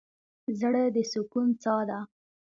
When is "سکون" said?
1.11-1.47